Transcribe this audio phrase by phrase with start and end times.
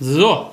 [0.00, 0.50] So,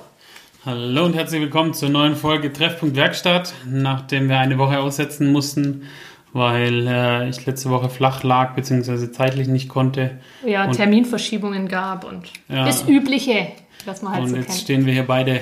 [0.66, 5.84] hallo und herzlich willkommen zur neuen Folge Treffpunkt Werkstatt, nachdem wir eine Woche aussetzen mussten,
[6.32, 9.10] weil äh, ich letzte Woche flach lag bzw.
[9.10, 10.18] zeitlich nicht konnte.
[10.44, 12.66] Ja, Und- Terminverschiebungen gab und Ja.
[12.66, 13.48] das Übliche,
[13.86, 14.58] was man halt Und so jetzt kennt.
[14.60, 15.40] stehen wir hier beide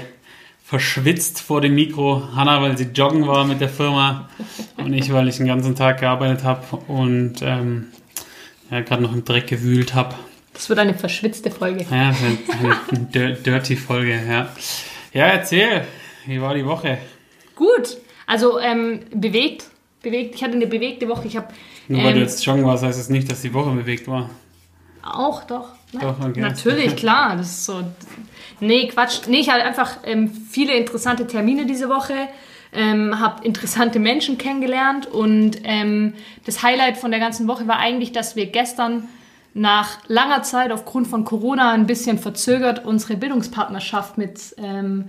[0.64, 2.28] verschwitzt vor dem Mikro.
[2.34, 4.28] Hanna, weil sie joggen war mit der Firma
[4.76, 7.86] und ich, weil ich den ganzen Tag gearbeitet habe und ähm,
[8.70, 10.14] ja, gerade noch im Dreck gewühlt habe.
[10.56, 11.84] Das wird eine verschwitzte Folge.
[11.90, 12.38] Ja, eine,
[12.90, 14.48] eine dir- dirty Folge, ja.
[15.12, 15.84] Ja, erzähl,
[16.26, 16.98] wie war die Woche?
[17.54, 19.66] Gut, also ähm, bewegt,
[20.02, 20.34] bewegt.
[20.34, 21.26] Ich hatte eine bewegte Woche.
[21.26, 21.48] Ich habe
[21.88, 24.30] Nur weil du ähm, jetzt joggen warst, heißt es nicht, dass die Woche bewegt war.
[25.02, 25.68] auch doch.
[25.92, 26.40] Doch, okay.
[26.40, 27.36] Natürlich, klar.
[27.36, 27.82] Das ist so.
[28.60, 29.20] Nee, Quatsch.
[29.28, 32.14] Nee, ich hatte einfach ähm, viele interessante Termine diese Woche.
[32.72, 38.12] Ähm, habe interessante Menschen kennengelernt und ähm, das Highlight von der ganzen Woche war eigentlich,
[38.12, 39.08] dass wir gestern
[39.58, 45.06] nach langer Zeit aufgrund von Corona ein bisschen verzögert unsere Bildungspartnerschaft mit ähm,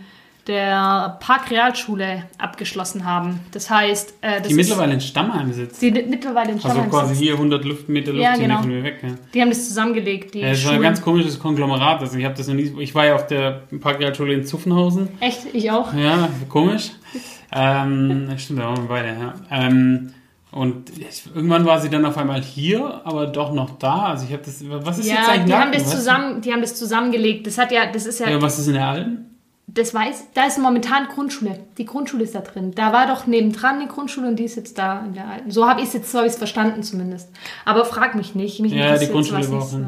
[0.48, 3.42] der Parkrealschule abgeschlossen haben.
[3.52, 5.82] Das heißt, äh, das Die mittlerweile in Stammheim sitzt.
[5.82, 7.22] die mittlerweile in Also Stammheim quasi sitzt.
[7.22, 8.62] hier 100 Luftmeter Ja, Luftlinie genau.
[8.62, 9.00] von mir weg.
[9.04, 9.10] Ja.
[9.34, 10.84] Die haben das zusammengelegt, die Ja, das war ein Schulen.
[10.84, 12.00] ganz komisches Konglomerat.
[12.00, 12.74] Also ich habe das noch nie.
[12.80, 15.10] Ich war ja auf der Parkrealschule in Zuffenhausen.
[15.20, 15.40] Echt?
[15.52, 15.94] Ich auch?
[15.94, 16.92] Ja, komisch.
[17.52, 19.34] ähm, stimmt, da waren wir beide, ja.
[19.52, 20.14] Ähm,
[20.58, 20.92] und
[21.36, 24.06] irgendwann war sie dann auf einmal hier, aber doch noch da.
[24.08, 24.64] Also ich habe das.
[24.68, 27.48] Was ist jetzt Ja, eigentlich die haben, das zusammen, die haben das zusammengelegt.
[27.48, 29.24] Das hat ja, das ist ja, Ja, was ist in der alten?
[29.70, 31.60] das weiß, da ist momentan Grundschule.
[31.78, 32.72] Die Grundschule ist da drin.
[32.74, 35.52] Da war doch nebendran eine Grundschule und die ist jetzt da in der alten.
[35.52, 37.30] So habe ich es jetzt, so habe ich es verstanden zumindest.
[37.66, 38.60] Aber frag mich nicht.
[38.62, 39.80] Mich Ja, die interessiert Grundschule war nicht auch so.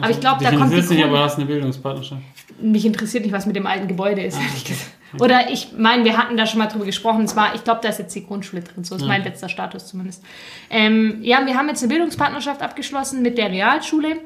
[0.00, 2.22] Aber ich glaube, da Dich kommt die interessiert nicht, aber hast eine Bildungspartnerschaft.
[2.62, 4.38] mich interessiert nicht, was mit dem alten Gebäude Ah, ist.
[4.38, 4.90] ehrlich gesagt.
[5.20, 7.26] Oder ich meine, wir hatten da schon mal drüber gesprochen.
[7.28, 8.84] Zwar, ich glaube, da ist jetzt die Grundschule drin.
[8.84, 10.22] So ist mein letzter Status zumindest.
[10.70, 14.18] Ähm, ja, wir haben jetzt eine Bildungspartnerschaft abgeschlossen mit der Realschule.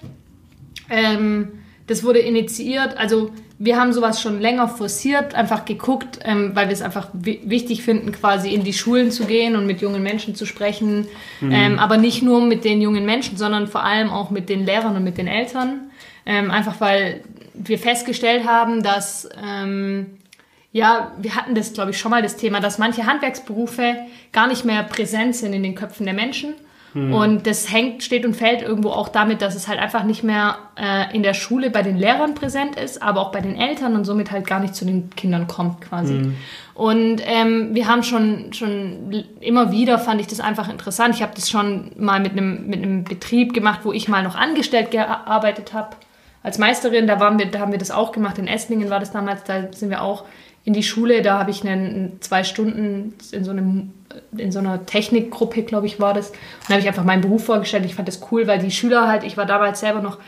[0.90, 1.48] Ähm,
[1.86, 6.74] das wurde initiiert, also wir haben sowas schon länger forciert, einfach geguckt, ähm, weil wir
[6.74, 10.36] es einfach wi wichtig finden, quasi in die Schulen zu gehen und mit jungen Menschen
[10.36, 11.08] zu sprechen.
[11.42, 14.96] Ähm, aber nicht nur mit den jungen Menschen, sondern vor allem auch mit den Lehrern
[14.96, 15.90] und mit den Eltern.
[16.24, 17.22] Ähm, einfach weil
[17.54, 20.18] wir festgestellt haben, dass ähm,
[20.72, 23.96] ja, wir hatten das, glaube ich, schon mal das Thema, dass manche Handwerksberufe
[24.32, 26.54] gar nicht mehr präsent sind in den Köpfen der Menschen.
[26.94, 30.58] Und das hängt, steht und fällt irgendwo auch damit, dass es halt einfach nicht mehr
[30.74, 34.04] äh, in der Schule bei den Lehrern präsent ist, aber auch bei den Eltern und
[34.04, 36.32] somit halt gar nicht zu den Kindern kommt quasi.
[36.74, 41.14] Und ähm, wir haben schon, schon immer wieder, fand ich das einfach interessant.
[41.14, 44.34] Ich habe das schon mal mit einem, mit einem Betrieb gemacht, wo ich mal noch
[44.34, 45.90] angestellt gearbeitet habe
[46.42, 48.38] als Meisterin, da, waren wir, da haben wir das auch gemacht.
[48.38, 50.24] In Esslingen war das damals, da sind wir auch
[50.68, 51.22] in die Schule.
[51.22, 53.94] Da habe ich einen, zwei Stunden in so, einem,
[54.36, 56.28] in so einer Technikgruppe, glaube ich, war das.
[56.28, 56.36] Und
[56.68, 57.86] da habe ich einfach meinen Beruf vorgestellt.
[57.86, 60.18] Ich fand das cool, weil die Schüler halt, ich war damals selber noch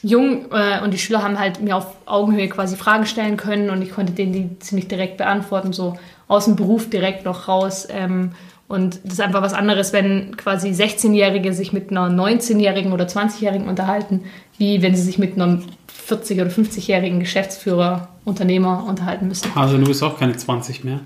[0.00, 3.82] jung äh, und die Schüler haben halt mir auf Augenhöhe quasi Fragen stellen können und
[3.82, 7.88] ich konnte denen die ziemlich direkt beantworten, so aus dem Beruf direkt noch raus.
[7.90, 8.30] Ähm,
[8.68, 13.68] und das ist einfach was anderes, wenn quasi 16-Jährige sich mit einer 19-Jährigen oder 20-Jährigen
[13.68, 14.22] unterhalten,
[14.58, 15.64] wie wenn sie sich mit einem
[16.08, 19.50] 40- oder 50-jährigen Geschäftsführer, Unternehmer unterhalten müssen.
[19.54, 21.00] Also du bist auch keine 20 mehr.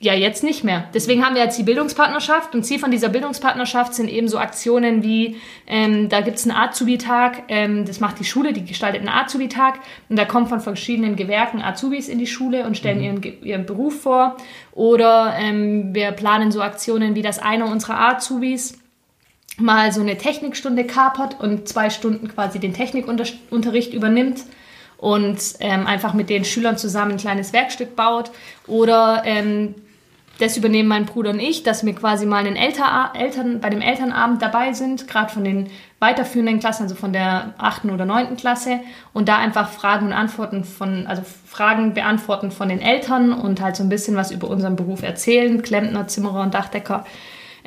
[0.00, 0.84] Ja, jetzt nicht mehr.
[0.94, 5.02] Deswegen haben wir jetzt die Bildungspartnerschaft und Ziel von dieser Bildungspartnerschaft sind eben so Aktionen
[5.02, 5.34] wie,
[5.66, 10.16] ähm, da gibt's einen Azubi-Tag, ähm, das macht die Schule, die gestaltet einen Azubi-Tag und
[10.16, 14.02] da kommen von verschiedenen Gewerken Azubis in die Schule und stellen ihren, Ge- ihren Beruf
[14.02, 14.36] vor.
[14.70, 18.78] Oder ähm, wir planen so Aktionen wie, dass einer unserer Azubis
[19.58, 24.44] mal so eine Technikstunde kapert und zwei Stunden quasi den Technikunterricht übernimmt
[24.96, 28.30] und ähm, einfach mit den Schülern zusammen ein kleines Werkstück baut.
[28.66, 29.74] Oder ähm,
[30.38, 33.80] das übernehmen mein Bruder und ich, dass wir quasi mal einen Elter Eltern, bei dem
[33.80, 35.68] Elternabend dabei sind, gerade von den
[35.98, 38.78] weiterführenden Klassen, also von der achten oder neunten Klasse,
[39.12, 43.74] und da einfach Fragen und Antworten von, also Fragen beantworten von den Eltern und halt
[43.74, 47.04] so ein bisschen was über unseren Beruf erzählen, Klempner, Zimmerer und Dachdecker.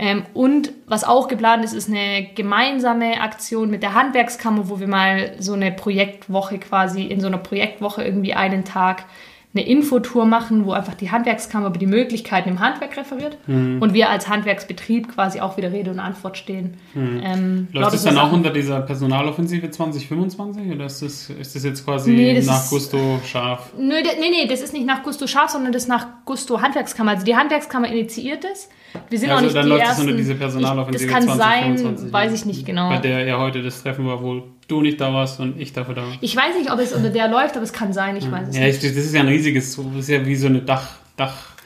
[0.02, 4.88] Ähm, und was auch geplant ist, ist eine gemeinsame Aktion mit der Handwerkskammer, wo wir
[4.88, 9.06] mal so eine Projektwoche quasi, in so einer Projektwoche irgendwie einen Tag
[9.54, 14.10] eine Infotour machen, wo einfach die Handwerkskammer über die Möglichkeiten im Handwerk referiert und wir
[14.10, 16.76] als Handwerksbetrieb quasi auch wieder Rede und Antwort stehen.
[16.96, 21.84] Ähm, Läuft das dann auch unter dieser Personaloffensive 2025 oder ist das, ist das jetzt
[21.86, 23.74] quasi Nee, das nach ist- Gusto scharf?
[23.78, 27.12] Nö, nee, nee, das ist nicht nach Gusto Scharf, sondern das ist nach Gusto Handwerkskammer.
[27.12, 28.70] Also die Handwerkskammer initiiert es.
[29.10, 30.02] Wir sind Ja, auch also nicht dann die läuft es ersten.
[30.04, 32.90] unter diese Personaloffensive ich, das kann 2025, sein, weiß ich nicht genau.
[32.90, 35.94] Bei der ja heute das Treffen war, wo du nicht da warst und ich dafür
[35.96, 36.14] da war.
[36.22, 38.56] Ich weiß nicht, ob es unter der läuft, aber es kann sein, ich weiß es
[38.58, 38.84] Ja, nicht.
[38.84, 40.88] ich, das ist ja ein riesiges, so- das ist ja wie so eine Dach,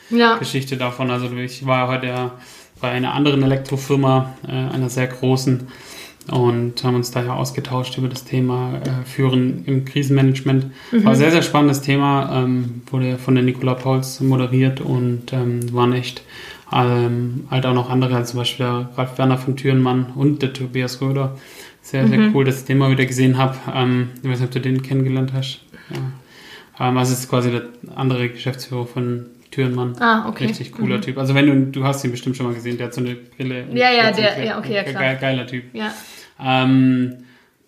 [0.10, 0.32] Ja.
[0.32, 1.10] Dachgeschichte davon.
[1.12, 2.32] Also ich war heute ja
[2.82, 5.68] bei einer anderen Elektrofirma, äh, einer sehr großen,
[6.32, 10.72] und haben uns daher ausgetauscht über das Thema äh, Führen im Krisenmanagement.
[10.92, 11.04] Mhm.
[11.06, 15.72] War ein sehr, sehr spannendes Thema, ähm, wurde von der Nicola Pauls moderiert und ähm,
[15.74, 16.24] waren echt
[16.74, 20.52] ähm, halt auch noch andere, also zum Beispiel der Ralf Werner von Thürenmann und der
[20.52, 21.38] Tobias Röder.
[21.86, 22.36] Sehr, sehr mhm.
[22.36, 23.56] cool, dass ich den mal wieder gesehen habe.
[23.72, 25.62] Ähm, ich weiß nicht, ob du den kennengelernt hast.
[25.92, 26.88] Ja.
[26.88, 27.62] Ähm, also es ist quasi der
[27.96, 29.96] andere Geschäftsführer von Türenmann.
[30.00, 30.48] Ah, okay.
[30.48, 31.02] Richtig cooler mhm.
[31.04, 31.20] Typ.
[31.20, 33.68] Also wenn du, du hast ihn bestimmt schon mal gesehen, der hat so eine Brille.
[33.72, 35.14] Ja, ja, der, ja, okay, ja, klar.
[35.14, 35.66] geiler Typ.
[35.74, 35.94] Ja.
[36.44, 37.18] Ähm,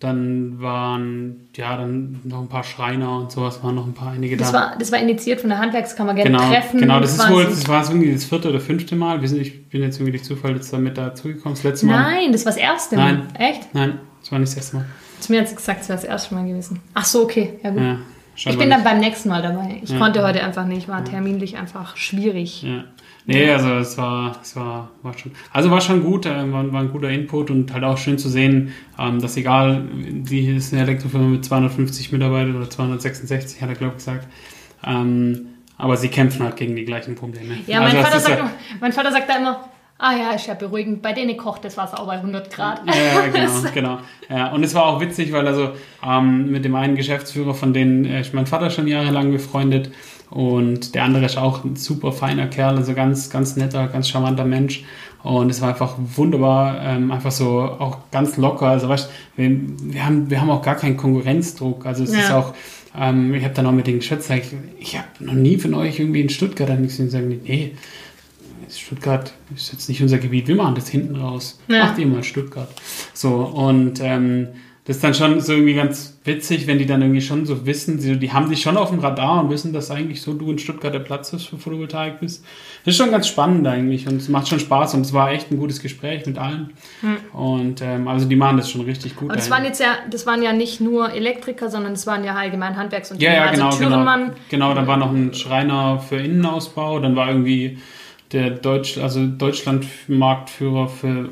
[0.00, 4.36] dann waren, ja, dann noch ein paar Schreiner und sowas, waren noch ein paar einige
[4.36, 4.58] das da.
[4.58, 6.80] War, das war initiiert von der Handwerkskammer, gerne genau, Treffen.
[6.80, 9.22] Genau, das ist wohl, das war irgendwie das vierte oder fünfte Mal.
[9.24, 11.54] Ich bin jetzt irgendwie durch Zufall jetzt damit dazugekommen.
[11.54, 12.00] Das letzte Mal.
[12.00, 13.14] Nein, das war das erste Mal.
[13.14, 13.36] Nein.
[13.36, 13.74] Echt?
[13.74, 14.86] Nein, das war nicht das erste Mal.
[15.18, 16.80] Zu mir hat sie gesagt, es wäre das erste Mal gewesen.
[16.94, 17.58] Ach so, okay.
[17.64, 17.80] Ja, gut.
[17.80, 17.98] Ja,
[18.36, 19.80] ich bin dann beim nächsten Mal dabei.
[19.82, 19.98] Ich ja.
[19.98, 22.62] konnte heute einfach nicht, war terminlich einfach schwierig.
[22.62, 22.84] Ja.
[23.26, 26.80] Nee, also es war, es war, war schon, also war schon gut, äh, war, war
[26.80, 30.82] ein guter Input und halt auch schön zu sehen, ähm, dass egal, die ist eine
[30.82, 34.26] Elektrofirma mit 250 Mitarbeitern oder 266, hat er glaube ich gesagt,
[34.86, 37.56] ähm, aber sie kämpfen halt gegen die gleichen Probleme.
[37.66, 38.50] Ja, mein, also, Vater, sagt, ja,
[38.80, 39.68] mein Vater sagt da immer,
[40.00, 41.02] Ah ja, ist ja beruhigend.
[41.02, 42.82] Bei denen kocht das Wasser auch bei 100 Grad.
[42.86, 43.98] Ja, genau, genau.
[44.28, 45.72] Ja, und es war auch witzig, weil also
[46.06, 49.90] ähm, mit dem einen Geschäftsführer, von denen äh, ist mein Vater schon jahrelang befreundet
[50.30, 54.44] und der andere ist auch ein super feiner Kerl, also ganz, ganz netter, ganz charmanter
[54.44, 54.84] Mensch.
[55.22, 58.66] Und es war einfach wunderbar, ähm, einfach so auch ganz locker.
[58.66, 61.86] Also weißt wir, wir, haben, wir haben auch gar keinen Konkurrenzdruck.
[61.86, 62.20] Also es ja.
[62.20, 62.54] ist auch,
[62.96, 65.98] ähm, ich habe dann auch mit den Geschäftsführern, ich, ich habe noch nie von euch
[65.98, 67.72] irgendwie in Stuttgart nichts gesagt, nee,
[68.70, 71.58] Stuttgart ist jetzt nicht unser Gebiet, wir machen das hinten raus.
[71.68, 71.86] Ja.
[71.86, 72.68] Macht ihr mal Stuttgart.
[73.14, 74.48] So, und ähm,
[74.88, 77.98] das ist dann schon so irgendwie ganz witzig, wenn die dann irgendwie schon so wissen,
[77.98, 80.58] die, die haben dich schon auf dem Radar und wissen, dass eigentlich so du in
[80.58, 82.42] Stuttgart der Platz ist für Photovoltaik bist.
[82.86, 85.50] Das ist schon ganz spannend eigentlich und es macht schon Spaß und es war echt
[85.50, 86.70] ein gutes Gespräch mit allen.
[87.02, 87.18] Hm.
[87.38, 89.28] Und ähm, also die machen das schon richtig gut.
[89.28, 92.34] Und das waren jetzt ja, das waren ja nicht nur Elektriker, sondern es waren ja
[92.34, 93.36] allgein Handwerksunternehmen.
[93.36, 94.32] Ja, ja, genau, also genau.
[94.48, 97.76] Genau, dann war noch ein Schreiner für Innenausbau, dann war irgendwie
[98.32, 101.28] der Deutsch, also Deutschland-Marktführer für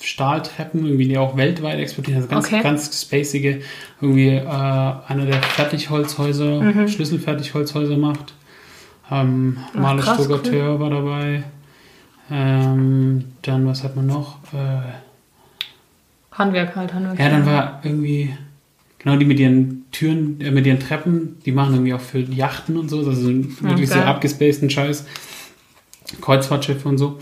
[0.00, 2.22] Stahltreppen, irgendwie die auch weltweit exportieren.
[2.22, 2.62] Also ganz, okay.
[2.62, 3.60] ganz spacige,
[4.00, 6.88] irgendwie äh, einer der Fertigholzhäuser, mhm.
[6.88, 8.34] Schlüsselfertigholzhäuser macht.
[9.10, 10.80] Ähm, Maler Stugateur cool.
[10.80, 11.42] war dabei.
[12.30, 14.38] Ähm, dann, was hat man noch?
[14.52, 14.80] Äh,
[16.32, 17.18] Handwerk halt, Handwerk.
[17.18, 18.34] Ja, dann war irgendwie,
[18.98, 22.76] genau, die mit ihren Türen, äh, mit ihren Treppen, die machen irgendwie auch für Yachten
[22.76, 23.86] und so, also wirklich okay.
[23.86, 25.04] so abgespaceden Scheiß.
[26.20, 27.18] Kreuzfahrtschiffe und so.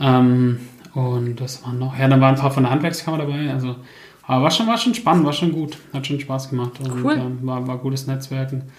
[0.00, 0.60] Ähm,
[0.94, 3.50] und das waren noch, ja, dann waren ein paar von der Handwerkskammer dabei.
[3.50, 3.76] Also,
[4.24, 5.78] aber war schon, war schon spannend, war schon gut.
[5.92, 7.14] Hat schon Spaß gemacht und cool.
[7.14, 8.70] ähm, war, war gutes Netzwerken.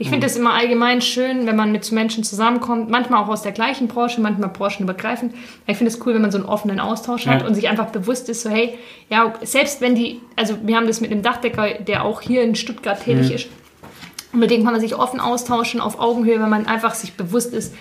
[0.00, 3.50] Ich finde es immer allgemein schön, wenn man mit Menschen zusammenkommt, manchmal auch aus der
[3.50, 5.34] gleichen Branche, manchmal branchenübergreifend.
[5.66, 7.46] Ich finde es cool, wenn man so einen offenen Austausch hat ja.
[7.48, 8.78] und sich einfach bewusst ist, so hey,
[9.10, 12.54] ja, selbst wenn die, also wir haben das mit einem Dachdecker, der auch hier in
[12.54, 13.34] Stuttgart tätig mhm.
[13.34, 13.48] ist,
[14.32, 17.52] und mit dem kann man sich offen austauschen, auf Augenhöhe, wenn man einfach sich bewusst
[17.52, 17.74] ist,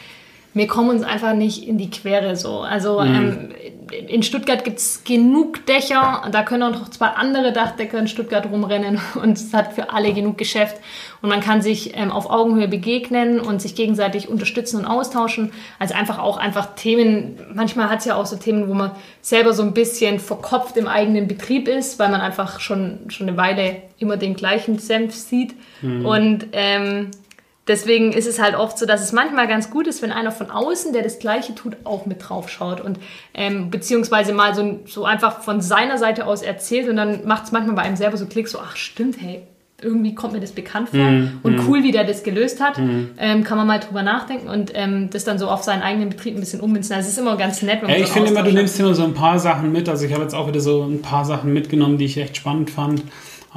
[0.53, 2.61] wir kommen uns einfach nicht in die Quere so.
[2.61, 3.15] Also mhm.
[3.15, 3.49] ähm,
[3.91, 8.45] in Stuttgart gibt es genug Dächer, da können auch noch zwei andere Dachdecker in Stuttgart
[8.45, 10.77] rumrennen und es hat für alle genug Geschäft
[11.21, 15.51] und man kann sich ähm, auf Augenhöhe begegnen und sich gegenseitig unterstützen und austauschen.
[15.79, 18.91] Also einfach auch einfach Themen, manchmal hat es ja auch so Themen, wo man
[19.21, 23.37] selber so ein bisschen verkopft im eigenen Betrieb ist, weil man einfach schon, schon eine
[23.37, 26.05] Weile immer den gleichen Senf sieht mhm.
[26.05, 27.11] und ähm,
[27.67, 30.49] deswegen ist es halt oft so, dass es manchmal ganz gut ist, wenn einer von
[30.49, 32.99] außen, der das Gleiche tut, auch mit drauf schaut und
[33.33, 37.51] ähm, beziehungsweise mal so, so einfach von seiner Seite aus erzählt und dann macht es
[37.51, 39.43] manchmal bei einem selber so Klick, so ach stimmt, hey,
[39.79, 41.67] irgendwie kommt mir das bekannt vor mm, und mm.
[41.67, 43.11] cool, wie der das gelöst hat, mm.
[43.19, 46.35] ähm, kann man mal drüber nachdenken und ähm, das dann so auf seinen eigenen Betrieb
[46.35, 46.95] ein bisschen ummünzen.
[46.95, 47.81] Also es ist immer ganz nett.
[47.81, 49.87] Wenn man ja, ich so finde immer, du nimmst immer so ein paar Sachen mit.
[49.87, 52.71] Also ich habe jetzt auch wieder so ein paar Sachen mitgenommen, die ich echt spannend
[52.71, 53.03] fand.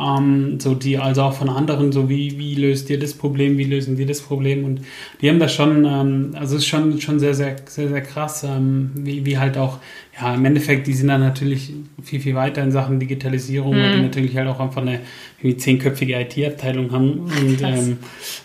[0.01, 3.65] Ähm, so die also auch von anderen, so wie, wie löst ihr das Problem, wie
[3.65, 4.81] lösen die das Problem und
[5.21, 8.45] die haben das schon, ähm, also es ist schon, schon sehr, sehr, sehr, sehr krass,
[8.45, 9.79] ähm, wie, wie halt auch,
[10.19, 13.81] ja, im Endeffekt, die sind dann natürlich viel, viel weiter in Sachen Digitalisierung, mhm.
[13.81, 14.05] weil die mhm.
[14.05, 15.01] natürlich halt auch einfach eine
[15.39, 17.99] irgendwie zehnköpfige IT-Abteilung haben und ähm,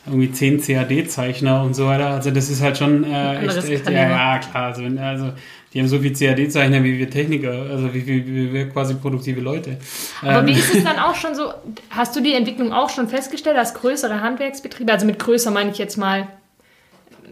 [0.05, 2.07] irgendwie zehn CAD-Zeichner und so weiter.
[2.07, 4.65] Also das ist halt schon äh, echt, echt ja, ja, klar.
[4.67, 5.31] Also, also
[5.75, 9.41] die haben so viel CAD-Zeichner wie wir Techniker, also wie, wie, wie wir quasi produktive
[9.41, 9.77] Leute.
[10.22, 10.48] Aber ähm.
[10.48, 11.53] wie ist es dann auch schon so,
[11.89, 15.77] hast du die Entwicklung auch schon festgestellt, dass größere Handwerksbetriebe, also mit größer meine ich
[15.77, 16.29] jetzt mal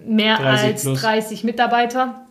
[0.05, 0.99] mehr als plus.
[0.99, 2.25] 30 Mitarbeiter,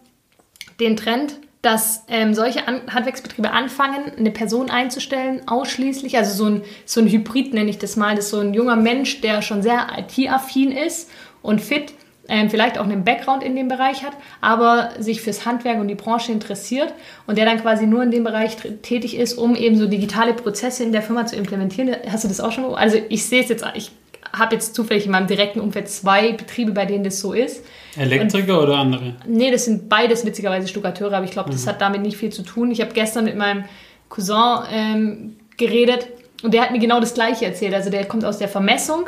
[0.79, 6.63] den Trend, dass ähm, solche An Handwerksbetriebe anfangen, eine Person einzustellen, ausschließlich, also so ein,
[6.85, 9.63] so ein Hybrid nenne ich das mal, das ist so ein junger Mensch, der schon
[9.63, 11.09] sehr IT-affin ist
[11.41, 11.95] und fit,
[12.33, 15.95] ähm, vielleicht auch einen Background in dem Bereich hat, aber sich fürs Handwerk und die
[15.95, 16.95] Branche interessiert
[17.27, 20.83] und der dann quasi nur in dem Bereich tätig ist, um eben so digitale Prozesse
[20.83, 21.95] in der Firma zu implementieren.
[22.11, 22.65] Hast du das auch schon?
[22.75, 23.93] Also ich sehe es jetzt, ich
[24.33, 27.67] habe jetzt zufällig in meinem direkten Umfeld zwei Betriebe, bei denen das so ist.
[27.99, 29.15] Elektriker und, oder andere?
[29.27, 31.69] Nee, das sind beides witzigerweise Stuckateure, aber ich glaube, das mhm.
[31.69, 32.71] hat damit nicht viel zu tun.
[32.71, 33.65] Ich habe gestern mit meinem
[34.09, 36.09] Cousin ähm, geredet
[36.43, 37.75] und der hat mir genau das Gleiche erzählt.
[37.75, 39.05] Also der kommt aus der Vermessung,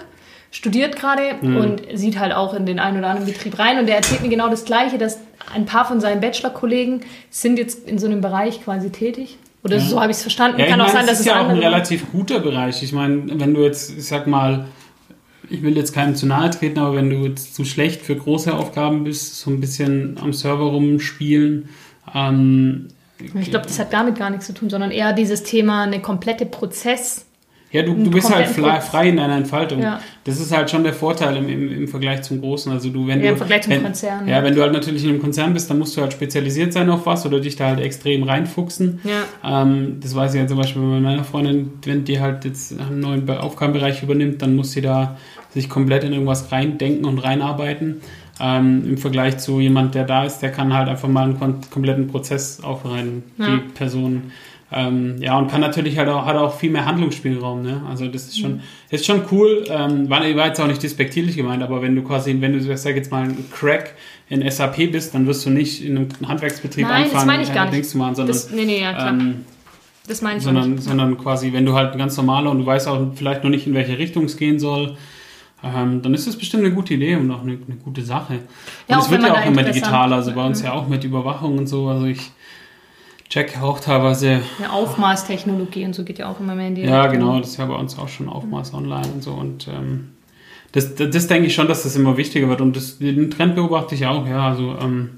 [0.54, 1.56] studiert gerade mhm.
[1.56, 4.28] und sieht halt auch in den einen oder anderen Betrieb rein und der erzählt mir
[4.28, 5.18] genau das Gleiche, dass
[5.52, 9.36] ein paar von seinen Bachelor-Kollegen sind jetzt in so einem Bereich quasi tätig.
[9.64, 9.82] Oder ja.
[9.82, 10.60] so habe ich es verstanden.
[10.60, 12.82] Ja, Kann auch sein, dass es ist ja auch ein relativ guter Bereich.
[12.82, 14.66] Ich meine, wenn du jetzt, ich sag mal,
[15.50, 18.54] ich will jetzt keinem zu nahe treten, aber wenn du jetzt zu schlecht für große
[18.54, 21.68] Aufgaben bist, so ein bisschen am Server rumspielen.
[22.14, 26.00] Ähm, ich glaube, das hat damit gar nichts zu tun, sondern eher dieses Thema, eine
[26.00, 27.26] komplette Prozess.
[27.72, 29.82] Ja, du, du bist halt frei in deiner Entfaltung.
[29.82, 30.00] Ja.
[30.24, 32.72] Das ist halt schon der Vorteil im, im, im Vergleich zum Großen.
[32.72, 34.26] Also du, wenn ja, du, im Vergleich zum wenn, Konzern.
[34.26, 36.88] Ja, wenn du halt natürlich in einem Konzern bist, dann musst du halt spezialisiert sein
[36.88, 39.00] auf was oder dich da halt extrem reinfuchsen.
[39.04, 39.62] Ja.
[39.62, 43.00] Ähm, das weiß ich ja zum Beispiel bei meiner Freundin, wenn die halt jetzt einen
[43.00, 45.18] neuen Aufgabenbereich übernimmt, dann muss sie da
[45.50, 48.00] sich komplett in irgendwas reindenken und reinarbeiten.
[48.40, 52.08] Ähm, Im Vergleich zu jemand, der da ist, der kann halt einfach mal einen kompletten
[52.08, 53.46] Prozess aufbereiten, ja.
[53.46, 54.32] die Person.
[54.76, 57.82] Ähm, ja, und kann natürlich halt auch, hat auch viel mehr Handlungsspielraum, ne?
[57.88, 58.60] Also das ist schon, mhm.
[58.90, 59.64] ist schon cool.
[59.68, 62.96] Ähm, war, war jetzt auch nicht despektierlich gemeint, aber wenn du quasi, wenn du, sag
[62.96, 63.94] jetzt mal, ein Crack
[64.28, 67.54] in SAP bist, dann wirst du nicht in einem Handwerksbetrieb Nein, anfangen, das meine ich
[67.54, 67.88] gar nicht.
[67.88, 69.10] Zu machen, sondern, das, nee, nee, ja, klar.
[69.10, 69.44] Ähm,
[70.08, 70.82] das meine ich sondern, nicht.
[70.82, 73.74] sondern quasi, wenn du halt ganz normaler und du weißt auch vielleicht noch nicht, in
[73.74, 74.96] welche Richtung es gehen soll,
[75.62, 78.40] ähm, dann ist das bestimmt eine gute Idee und auch eine, eine gute Sache.
[78.88, 80.66] Ja, und es wird ja auch immer digitaler, also bei uns mhm.
[80.66, 81.88] ja auch mit Überwachung und so.
[81.88, 82.32] Also ich
[83.34, 84.40] check auch teilweise.
[84.60, 87.20] Ja, Aufmaßtechnologie und so geht ja auch immer mehr in die Ja, Richtung.
[87.20, 88.78] genau, das ist ja bei uns auch schon Aufmaß mhm.
[88.78, 89.32] online und so.
[89.32, 90.10] Und ähm,
[90.72, 92.60] das, das, das, denke ich schon, dass das immer wichtiger wird.
[92.60, 94.48] Und das, den Trend beobachte ich auch, ja.
[94.48, 95.10] Also ähm,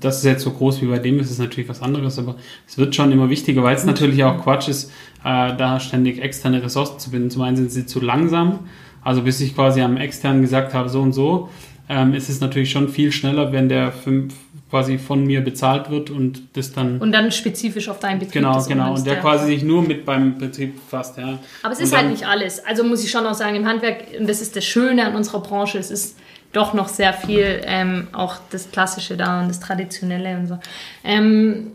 [0.00, 2.78] das ist jetzt so groß wie bei dem, ist es natürlich was anderes, aber es
[2.78, 3.90] wird schon immer wichtiger, weil es mhm.
[3.90, 4.90] natürlich auch Quatsch ist,
[5.24, 7.30] äh, da ständig externe Ressourcen zu binden.
[7.30, 8.60] Zum einen sind sie zu langsam
[9.04, 11.50] also bis ich quasi am externen gesagt habe, so und so,
[11.88, 14.34] ähm, ist es natürlich schon viel schneller, wenn der fünf
[14.74, 16.98] quasi von mir bezahlt wird und das dann.
[16.98, 18.42] Und dann spezifisch auf deinen Betrieb.
[18.42, 18.94] Genau, genau.
[18.94, 21.38] Und der, quasi sich nur mit beim Betrieb fasst, ja.
[21.62, 22.64] Aber es ist halt nicht alles.
[22.66, 25.38] Also muss ich schon auch sagen, im Handwerk, und das ist das Schöne an unserer
[25.38, 26.18] Branche, es ist
[26.52, 30.58] doch noch sehr viel ähm, auch das Klassische da und das Traditionelle und so.
[31.04, 31.68] Ähm,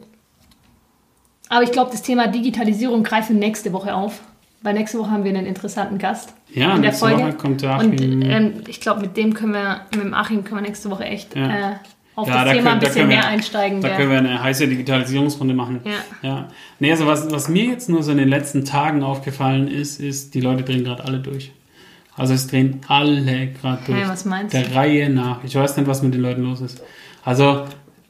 [1.47, 4.19] aber ich glaube, das Thema Digitalisierung greifen nächste Woche auf.
[4.61, 6.33] Weil nächste Woche haben wir einen interessanten Gast.
[6.53, 7.23] Ja, in der Folge.
[7.23, 7.91] Woche kommt der Achim.
[7.91, 11.05] Und ähm, ich glaube, mit dem können wir, mit dem Achim können wir nächste Woche
[11.05, 11.71] echt ja.
[11.71, 11.75] äh,
[12.19, 13.81] auf ja, das da Thema können, ein bisschen mehr wir, einsteigen.
[13.81, 15.81] Da können wir eine heiße Digitalisierungsrunde machen.
[15.83, 16.27] Ja.
[16.29, 16.47] ja.
[16.79, 20.33] Nee, also was, was mir jetzt nur so in den letzten Tagen aufgefallen ist, ist,
[20.33, 21.51] die Leute drehen gerade alle durch.
[22.15, 23.97] Also es drehen alle gerade durch.
[23.97, 24.75] Hey, was meinst der du?
[24.75, 25.43] Reihe nach.
[25.43, 26.83] Ich weiß nicht, was mit den Leuten los ist.
[27.23, 27.65] Also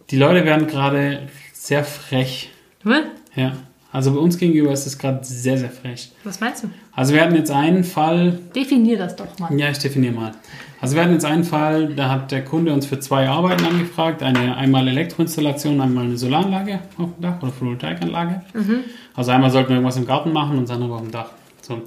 [0.10, 2.50] die Leute werden gerade sehr frech.
[2.84, 3.04] Was?
[3.36, 3.54] Ja.
[3.91, 6.12] Also bei uns gegenüber ist es gerade sehr, sehr frech.
[6.24, 6.69] Was meinst du?
[6.91, 8.38] Also wir hatten jetzt einen Fall.
[8.55, 9.51] Definier das doch mal.
[9.58, 10.31] Ja, ich definiere mal.
[10.79, 14.22] Also wir hatten jetzt einen Fall, da hat der Kunde uns für zwei Arbeiten angefragt.
[14.22, 18.43] Eine einmal Elektroinstallation, einmal eine Solaranlage auf dem Dach oder Photovoltaikanlage.
[18.53, 18.79] Mhm.
[19.15, 21.31] Also einmal sollten wir irgendwas im Garten machen und das andere auf dem Dach.
[21.62, 21.81] So.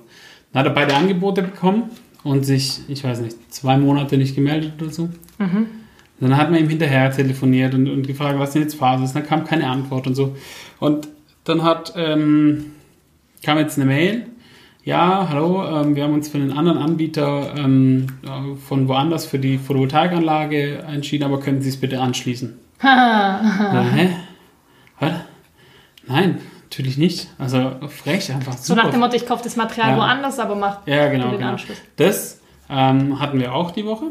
[0.53, 1.85] Dann hat er beide Angebote bekommen
[2.25, 5.09] und sich, ich weiß nicht, zwei Monate nicht gemeldet oder so.
[5.39, 5.67] Mhm.
[6.21, 9.17] Dann hat man ihm hinterher telefoniert und, und gefragt, was denn jetzt Phase ist.
[9.17, 10.37] Dann kam keine Antwort und so.
[10.79, 11.09] Und
[11.45, 12.73] dann hat, ähm,
[13.45, 14.27] kam jetzt eine Mail.
[14.85, 19.39] Ja, hallo, ähm, wir haben uns für einen anderen Anbieter ähm, äh, von woanders für
[19.39, 22.59] die Photovoltaikanlage entschieden, aber können Sie es bitte anschließen?
[22.83, 24.17] Na, hä?
[24.99, 25.13] Was?
[26.09, 27.29] Nein, natürlich nicht.
[27.39, 28.59] Also frech einfach.
[28.59, 29.97] So nach dem Motto, ich kaufe das Material ja.
[29.99, 31.53] woanders, aber mach ja, genau, den genau.
[31.53, 31.77] Anschluss.
[31.97, 34.07] Das ähm, hatten wir auch die Woche.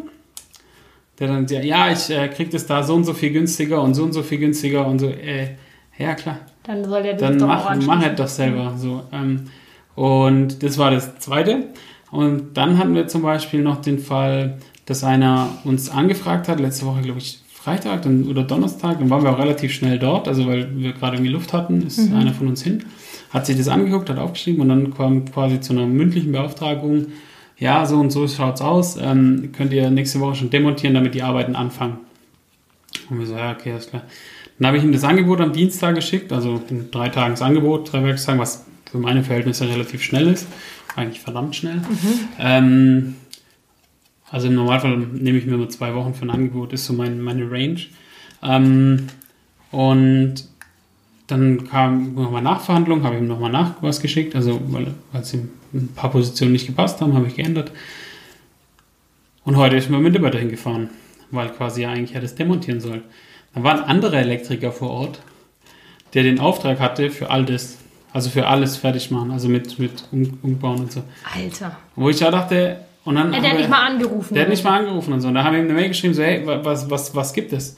[1.19, 4.03] Der dann, ja, ich äh, kriege das da so und so viel günstiger und so
[4.03, 5.07] und so viel günstiger und so.
[5.07, 5.55] Äh,
[5.97, 6.39] ja, klar.
[6.63, 8.73] Dann soll der das Dann doch mach, auch mach halt doch selber.
[8.77, 9.45] So, ähm,
[9.95, 11.65] und das war das Zweite.
[12.11, 16.85] Und dann hatten wir zum Beispiel noch den Fall, dass einer uns angefragt hat, letzte
[16.85, 20.47] Woche, glaube ich, Freitag dann, oder Donnerstag, dann waren wir auch relativ schnell dort, also
[20.47, 22.15] weil wir gerade irgendwie Luft hatten, ist mhm.
[22.15, 22.83] einer von uns hin,
[23.29, 27.07] hat sich das angeguckt, hat aufgeschrieben und dann kam quasi zu einer mündlichen Beauftragung,
[27.59, 31.13] ja, so und so schaut es aus, ähm, könnt ihr nächste Woche schon demontieren, damit
[31.13, 31.99] die Arbeiten anfangen.
[33.11, 34.01] Und wir so, ja, okay, alles klar.
[34.59, 37.91] Dann habe ich ihm das Angebot am Dienstag geschickt, also in drei Tagen das Angebot,
[37.91, 40.47] drei Werkstagen, was für meine Verhältnisse relativ schnell ist.
[40.95, 41.77] Eigentlich verdammt schnell.
[41.77, 42.19] Mhm.
[42.39, 43.15] Ähm,
[44.29, 47.21] also im Normalfall nehme ich mir nur zwei Wochen für ein Angebot, ist so mein,
[47.21, 47.79] meine Range.
[48.43, 49.07] Ähm,
[49.71, 50.35] und
[51.27, 55.49] dann kam nochmal Nachverhandlung, habe ich ihm nochmal nach was geschickt, also weil es ihm
[55.73, 57.71] ein paar Positionen nicht gepasst haben, habe ich geändert.
[59.43, 60.89] Und heute ist mir mit hingefahren
[61.31, 63.01] weil quasi er eigentlich hätte es demontieren soll.
[63.53, 65.19] Da war ein anderer Elektriker vor Ort,
[66.13, 67.77] der den Auftrag hatte für all das.
[68.13, 71.01] Also für alles fertig machen, also mit, mit um, Umbauen und so.
[71.33, 71.77] Alter.
[71.95, 73.33] Wo ich auch dachte, und dann.
[73.33, 74.33] Ja, der hat nicht mal angerufen.
[74.33, 75.29] Der hat nicht mal angerufen und so.
[75.29, 77.77] Und da haben wir ihm eine Mail geschrieben, so, hey, was, was, was gibt es?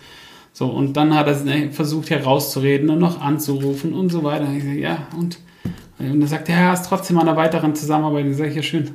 [0.51, 4.45] So, und dann hat er versucht herauszureden und noch anzurufen und so weiter.
[4.45, 5.39] Und ich sag, ja, und,
[5.99, 8.25] und er sagt, ja, ist trotzdem an einer weiteren Zusammenarbeit.
[8.25, 8.91] Ich sage, ja, schön.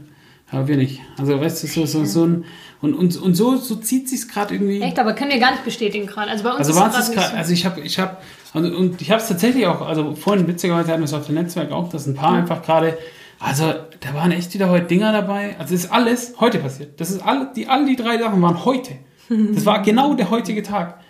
[0.50, 1.00] Aber wir nicht.
[1.18, 2.44] Also, weißt du, so, so, so ein,
[2.80, 4.80] und, und, und so, so zieht sich gerade irgendwie.
[4.80, 6.30] Echt, aber können wir gar nicht bestätigen gerade.
[6.30, 7.36] Also bei uns also ist es gerade, so.
[7.36, 8.16] also ich habe, ich habe,
[8.54, 11.34] und, und ich habe es tatsächlich auch, also vorhin witzigerweise hatten wir es auf dem
[11.34, 12.38] Netzwerk auch, dass ein paar mhm.
[12.38, 12.96] einfach gerade,
[13.40, 15.56] also da waren echt wieder heute Dinger dabei.
[15.58, 17.00] Also ist alles heute passiert.
[17.00, 18.92] Das ist alle, die, alle die drei Sachen waren heute.
[19.28, 21.00] Das war genau der heutige Tag.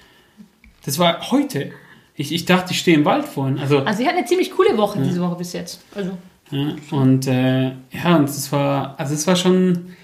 [0.84, 1.70] Das war heute.
[2.16, 3.60] Ich, ich dachte, ich stehe im Wald vorhin.
[3.60, 5.04] Also, also sie hat eine ziemlich coole Woche ja.
[5.04, 5.80] diese Woche bis jetzt.
[5.94, 6.10] Also.
[6.50, 9.94] Ja, und äh, ja, und es war, also es war schon,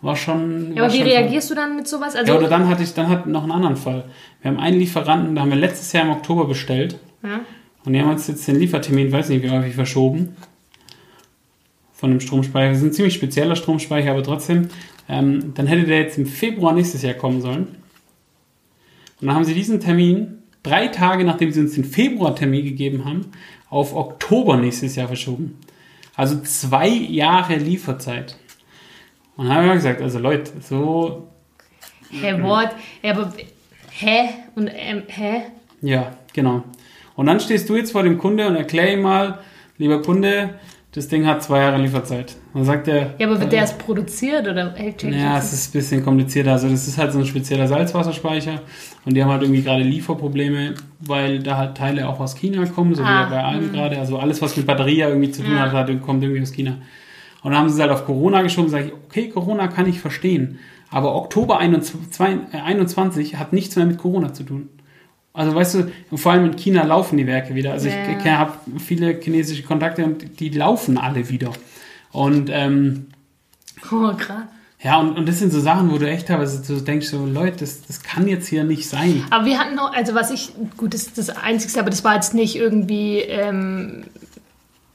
[0.00, 0.74] war schon.
[0.74, 2.16] Ja, aber wie reagierst du dann mit sowas?
[2.16, 4.04] Also, ja, oder dann hatte ich, dann hat noch einen anderen Fall.
[4.40, 6.98] Wir haben einen Lieferanten, da haben wir letztes Jahr im Oktober bestellt.
[7.22, 7.40] Ja.
[7.84, 10.36] Und die haben uns jetzt den Liefertermin, weiß nicht wie häufig, verschoben.
[11.92, 12.70] Von dem Stromspeicher.
[12.70, 14.68] Das ist ein ziemlich spezieller Stromspeicher, aber trotzdem.
[15.08, 17.66] Ähm, dann hätte der jetzt im Februar nächstes Jahr kommen sollen.
[19.20, 23.26] Und dann haben sie diesen Termin, drei Tage nachdem sie uns den Februar-Termin gegeben haben,
[23.70, 25.58] auf Oktober nächstes Jahr verschoben.
[26.16, 28.36] Also zwei Jahre Lieferzeit.
[29.36, 31.28] Und dann haben wir gesagt, also Leute, so.
[32.10, 32.70] Hä, what?
[33.02, 33.32] Aber,
[33.90, 34.28] hä?
[34.54, 35.42] Und, ähm, hä?
[35.82, 36.62] Ja, genau.
[37.16, 39.40] Und dann stehst du jetzt vor dem Kunde und erklär ihm mal,
[39.76, 40.58] lieber Kunde,
[40.94, 42.36] das Ding hat zwei Jahre Lieferzeit.
[42.54, 43.14] Dann sagt er.
[43.18, 46.52] Ja, aber wird äh, der erst produziert oder hält Ja, es ist ein bisschen komplizierter.
[46.52, 48.60] Also, das ist halt so ein spezieller Salzwasserspeicher
[49.04, 52.94] und die haben halt irgendwie gerade Lieferprobleme, weil da halt Teile auch aus China kommen,
[52.94, 53.72] so ah, wie bei allen hm.
[53.72, 53.98] gerade.
[53.98, 55.62] Also, alles, was mit Batterie irgendwie zu tun ja.
[55.62, 56.76] hat, hat, kommt irgendwie aus China.
[57.42, 60.00] Und dann haben sie es halt auf Corona geschoben und gesagt, okay, Corona kann ich
[60.00, 60.60] verstehen,
[60.90, 64.68] aber Oktober 21 hat nichts mehr mit Corona zu tun.
[65.34, 67.72] Also weißt du, vor allem in China laufen die Werke wieder.
[67.72, 68.18] Also ja.
[68.18, 71.52] ich habe viele chinesische Kontakte und die laufen alle wieder.
[72.12, 73.08] Und ähm,
[73.90, 74.44] oh, krass.
[74.80, 77.56] Ja, und, und das sind so Sachen, wo du echt teilweise so denkst, so Leute,
[77.60, 79.24] das, das kann jetzt hier nicht sein.
[79.30, 82.14] Aber wir hatten noch, also was ich, gut, das ist das Einzige, aber das war
[82.14, 84.04] jetzt nicht irgendwie ähm,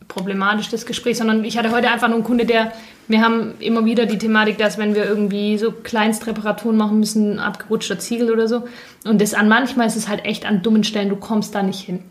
[0.10, 2.74] problematisch, das Gespräch, sondern ich hatte heute einfach nur einen Kunde, der
[3.10, 7.98] wir haben immer wieder die Thematik, dass wenn wir irgendwie so Kleinstreparaturen machen müssen, abgerutschter
[7.98, 8.68] Ziegel oder so.
[9.04, 11.80] Und das an manchmal ist es halt echt an dummen Stellen, du kommst da nicht
[11.80, 12.04] hin.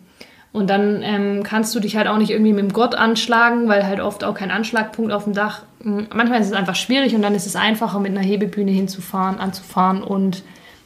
[0.51, 3.87] Und dann ähm, kannst du dich halt auch nicht irgendwie mit dem Gott anschlagen, weil
[3.87, 5.63] halt oft auch kein Anschlagpunkt auf dem Dach.
[5.83, 9.39] Hm, manchmal ist es einfach schwierig und dann ist es einfacher, mit einer Hebebühne hinzufahren,
[9.39, 10.43] anzufahren und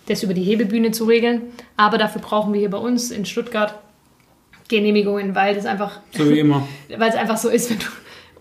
[0.08, 1.40] das über die Hebebühne zu regeln.
[1.78, 3.74] Aber dafür brauchen wir hier bei uns in Stuttgart
[4.76, 6.00] Genehmigungen, weil das einfach.
[6.12, 6.66] So wie immer.
[6.96, 7.86] weil es einfach so ist, wenn du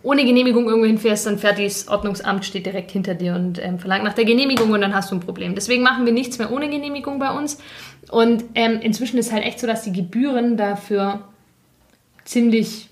[0.03, 4.03] ohne Genehmigung irgendwo hinfährst, dann fährt das Ordnungsamt, steht direkt hinter dir und ähm, verlangt
[4.03, 5.53] nach der Genehmigung und dann hast du ein Problem.
[5.53, 7.59] Deswegen machen wir nichts mehr ohne Genehmigung bei uns.
[8.09, 11.21] Und ähm, inzwischen ist halt echt so, dass die Gebühren dafür
[12.25, 12.89] ziemlich.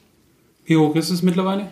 [0.65, 1.67] Wie hoch ist es mittlerweile?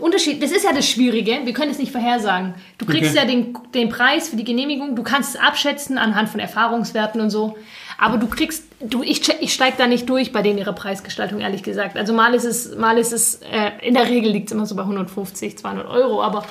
[0.00, 2.54] Unterschied, das ist ja das Schwierige, wir können es nicht vorhersagen.
[2.78, 3.18] Du kriegst okay.
[3.18, 7.28] ja den, den Preis für die Genehmigung, du kannst es abschätzen anhand von Erfahrungswerten und
[7.28, 7.56] so.
[7.98, 11.62] Aber du kriegst, du, ich, ich steige da nicht durch bei denen ihrer Preisgestaltung, ehrlich
[11.62, 11.96] gesagt.
[11.96, 14.74] Also mal ist es, mal ist es, äh, in der Regel liegt es immer so
[14.74, 16.44] bei 150, 200 Euro, aber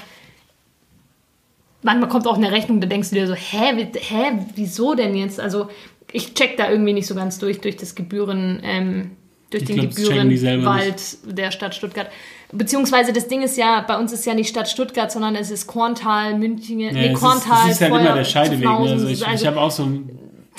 [1.82, 5.40] manchmal kommt auch eine Rechnung, da denkst du dir so, hä, hä, wieso denn jetzt?
[5.40, 5.70] Also
[6.12, 9.12] ich check da irgendwie nicht so ganz durch, durch das Gebühren, ähm,
[9.50, 12.08] durch ich den Gebührenwald der Stadt Stuttgart.
[12.52, 15.68] Beziehungsweise das Ding ist ja, bei uns ist ja nicht Stadt Stuttgart, sondern es ist
[15.68, 17.70] Korntal, München, ja, nee, Korntal.
[17.70, 18.62] Ist, es ist halt immer der Scheideweg.
[18.62, 18.78] Ne?
[18.78, 19.88] Also ich, also, ich habe auch so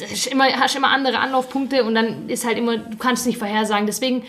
[0.00, 3.86] hast immer, hast immer andere Anlaufpunkte und dann ist halt immer, du kannst nicht vorhersagen.
[3.86, 4.22] Deswegen,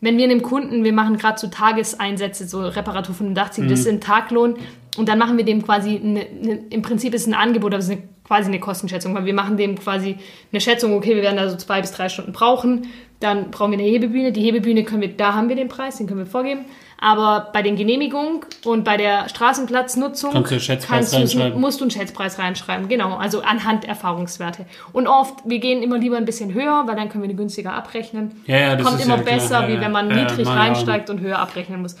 [0.00, 3.68] wenn wir einem Kunden, wir machen gerade so Tageseinsätze, so Reparatur von 85, mhm.
[3.68, 4.56] das ist ein Taglohn
[4.96, 7.80] und dann machen wir dem quasi, eine, eine, im Prinzip ist es ein Angebot, aber
[7.80, 10.16] es ist eine, quasi eine Kostenschätzung, weil wir machen dem quasi
[10.52, 12.86] eine Schätzung, okay, wir werden da so zwei bis drei Stunden brauchen,
[13.18, 16.06] dann brauchen wir eine Hebebühne, die Hebebühne können wir, da haben wir den Preis, den
[16.06, 16.64] können wir vorgeben
[17.00, 21.84] aber bei den Genehmigungen und bei der Straßenplatznutzung kannst du Schätzpreis kannst du, musst du
[21.84, 22.88] einen Schätzpreis reinschreiben.
[22.88, 24.66] Genau, also anhand Erfahrungswerte.
[24.92, 27.72] Und oft, wir gehen immer lieber ein bisschen höher, weil dann können wir die günstiger
[27.72, 28.42] abrechnen.
[28.46, 29.68] Ja, ja, das Kommt ist immer ja besser, klar.
[29.68, 31.96] wie wenn man niedrig reinsteigt und höher abrechnen muss.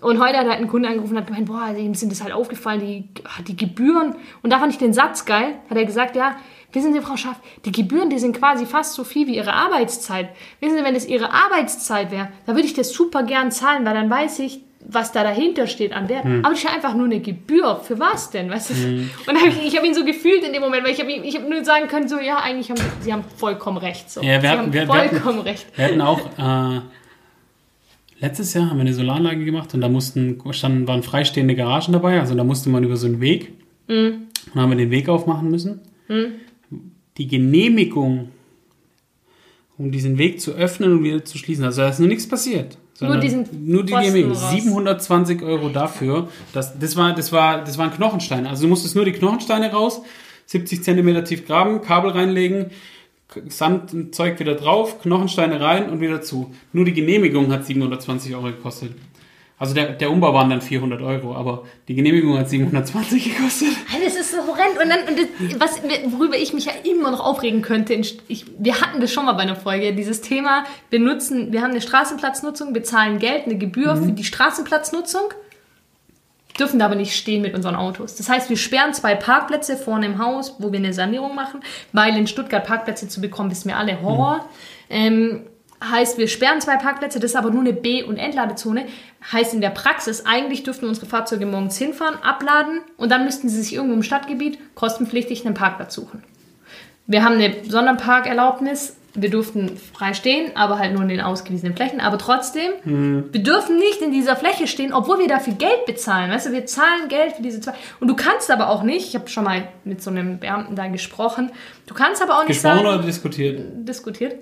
[0.00, 2.32] Und heute hat halt ein Kunde angerufen und hat gemeint, boah, ihm sind das halt
[2.32, 3.08] aufgefallen, die,
[3.46, 4.14] die Gebühren.
[4.42, 6.36] Und da fand ich den Satz geil, hat er gesagt, ja,
[6.72, 10.28] Wissen Sie, Frau Schaff, die Gebühren, die sind quasi fast so viel wie Ihre Arbeitszeit.
[10.60, 13.94] Wissen Sie, wenn es Ihre Arbeitszeit wäre, dann würde ich das super gern zahlen, weil
[13.94, 16.24] dann weiß ich, was da dahinter steht an Wert.
[16.24, 16.44] Hm.
[16.44, 17.80] Aber das ist ja einfach nur eine Gebühr.
[17.82, 18.50] Für was denn?
[18.50, 18.74] Weißt du?
[18.74, 19.10] Hm.
[19.26, 21.36] Und hab ich, ich habe ihn so gefühlt in dem Moment, weil ich habe ich
[21.36, 24.10] hab nur sagen können, so, ja, eigentlich haben sie, sie haben vollkommen recht.
[24.10, 24.22] So.
[24.22, 25.66] Ja, wir hatten, wir, vollkommen wir recht.
[25.74, 26.80] Wir hatten auch, äh,
[28.20, 32.20] letztes Jahr haben wir eine Solaranlage gemacht und da mussten, standen, waren freistehende Garagen dabei,
[32.20, 33.52] also da musste man über so einen Weg
[33.88, 34.26] hm.
[34.52, 35.80] und haben wir den Weg aufmachen müssen.
[36.08, 36.32] Hm.
[37.18, 38.30] die Genehmigung,
[39.76, 41.64] um diesen Weg zu öffnen und wieder zu schließen.
[41.64, 42.78] Also da ist nur nichts passiert.
[43.00, 44.32] Nur diesen nur die Genehmigung.
[44.32, 44.50] raus.
[44.50, 46.28] 720 Euro dafür.
[46.52, 48.48] Das, das, war, das, war, das waren Knochensteine.
[48.48, 50.02] Also du musstest nur die Knochensteine raus,
[50.46, 52.70] 70 Zentimeter tief graben, Kabel reinlegen,
[53.48, 56.54] Sand und Zeug wieder drauf, Knochensteine rein und wieder zu.
[56.72, 58.92] Nur die Genehmigung hat 720 Euro gekostet.
[59.58, 63.68] Also der, der Umbau waren dann 400 Euro, aber die Genehmigung hat 720 gekostet.
[64.04, 64.80] Das ist so horrend.
[64.80, 65.18] Und dann, und
[65.58, 69.24] das, was, worüber ich mich ja immer noch aufregen könnte, ich, wir hatten das schon
[69.24, 73.58] mal bei einer Folge, dieses Thema, wir nutzen, wir haben eine Straßenplatznutzung, bezahlen Geld, eine
[73.58, 75.22] Gebühr für die Straßenplatznutzung,
[76.58, 78.16] dürfen da aber nicht stehen mit unseren Autos.
[78.16, 81.60] Das heißt, wir sperren zwei Parkplätze vorne im Haus, wo wir eine Sanierung machen,
[81.92, 84.44] weil in Stuttgart Parkplätze zu bekommen, ist mir alle Horror.
[84.90, 85.44] Ähm,
[85.82, 88.86] heißt, wir sperren zwei Parkplätze, das ist aber nur eine B- und Entladezone.
[89.32, 93.62] Heißt in der Praxis, eigentlich dürften unsere Fahrzeuge morgens hinfahren, abladen und dann müssten sie
[93.62, 96.22] sich irgendwo im Stadtgebiet kostenpflichtig einen Parkplatz suchen.
[97.06, 98.97] Wir haben eine Sonderparkerlaubnis.
[99.20, 102.00] Wir durften frei stehen, aber halt nur in den ausgewiesenen Flächen.
[102.00, 102.72] Aber trotzdem,
[103.32, 106.30] wir dürfen nicht in dieser Fläche stehen, obwohl wir dafür Geld bezahlen.
[106.30, 107.72] Weißt du, wir zahlen Geld für diese zwei.
[108.00, 110.86] Und du kannst aber auch nicht, ich habe schon mal mit so einem Beamten da
[110.86, 111.50] gesprochen,
[111.86, 113.60] du kannst aber auch nicht Gesprochen sagen, oder diskutiert?
[113.74, 114.36] diskutiert.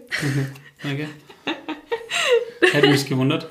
[0.84, 1.08] Okay.
[2.72, 3.48] Hätte mich gewundert.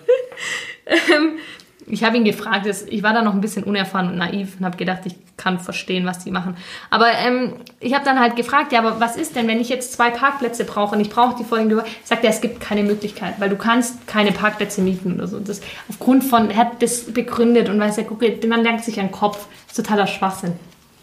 [1.87, 4.77] Ich habe ihn gefragt, ich war da noch ein bisschen unerfahren und naiv und habe
[4.77, 6.57] gedacht, ich kann verstehen, was die machen.
[6.89, 9.93] Aber ähm, ich habe dann halt gefragt, ja, aber was ist denn, wenn ich jetzt
[9.93, 11.85] zwei Parkplätze brauche und ich brauche die folgende Uhr?
[12.03, 15.39] Sagt er, es gibt keine Möglichkeit, weil du kannst keine Parkplätze mieten oder so.
[15.39, 19.11] Das aufgrund von, er hat das begründet und weiß ja, guck, man lernt sich an
[19.11, 19.45] Kopf.
[19.67, 20.53] Das ist totaler Schwachsinn.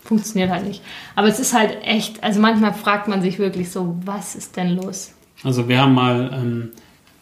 [0.02, 0.82] Funktioniert halt nicht.
[1.14, 4.70] Aber es ist halt echt, also manchmal fragt man sich wirklich so, was ist denn
[4.74, 5.12] los?
[5.44, 6.70] Also wir haben mal ähm,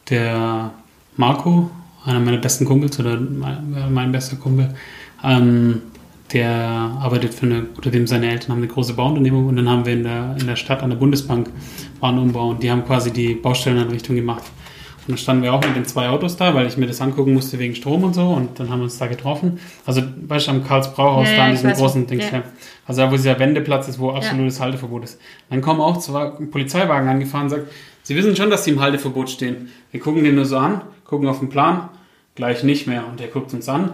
[0.08, 0.70] der
[1.18, 1.70] Marco,
[2.06, 4.74] einer meiner besten Kumpels oder mein, mein bester Kumpel,
[5.22, 5.82] ähm,
[6.32, 9.84] der arbeitet für eine, oder dem seine Eltern haben eine große Bauunternehmung und dann haben
[9.84, 11.50] wir in der, in der Stadt an der Bundesbank
[11.98, 14.44] war ein Umbau und die haben quasi die Baustelleneinrichtung gemacht.
[15.00, 17.32] Und dann standen wir auch mit den zwei Autos da, weil ich mir das angucken
[17.32, 19.58] musste wegen Strom und so und dann haben wir uns da getroffen.
[19.86, 22.08] Also weißt du, am Karls-Brauhaus, Ja, da an ich diesem großen ja.
[22.08, 22.30] Dings.
[22.30, 22.42] Ja.
[22.86, 24.64] Also da, wo dieser Wendeplatz ist, wo absolutes Ja.
[24.64, 25.18] Halteverbot ist.
[25.48, 27.62] Dann kommen auch zwei Polizeiwagen angefahren und sagen,
[28.02, 29.68] Sie wissen schon, dass Sie im Halteverbot stehen.
[29.90, 31.88] Wir gucken den nur so an, gucken auf den Plan,
[32.34, 33.04] gleich nicht mehr.
[33.06, 33.92] Und der guckt uns an,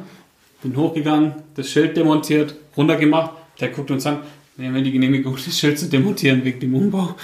[0.63, 4.19] bin hochgegangen, das Schild demontiert, runtergemacht, der guckt uns an,
[4.59, 7.15] haben ja die Genehmigung, das Schild zu demontieren wegen dem Umbau.